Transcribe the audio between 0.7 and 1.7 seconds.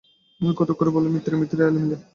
করে বললুম, মিত্রে মিত্রে মিলে